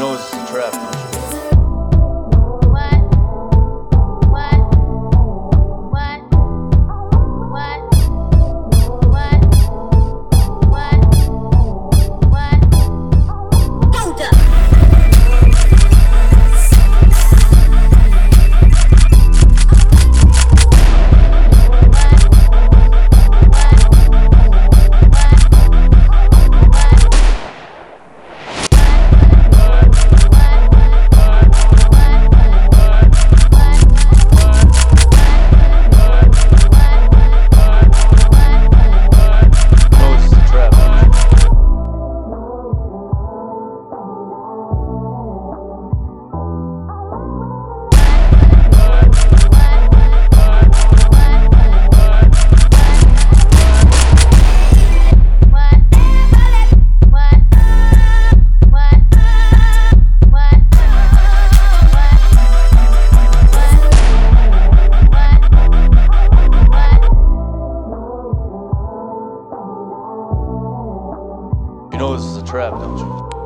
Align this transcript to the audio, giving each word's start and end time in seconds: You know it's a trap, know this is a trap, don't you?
You 0.00 0.06
know 0.06 0.14
it's 0.14 0.32
a 0.32 0.46
trap, 0.46 1.09
know 72.00 72.16
this 72.16 72.24
is 72.24 72.38
a 72.38 72.42
trap, 72.42 72.72
don't 72.72 72.96
you? 72.96 73.39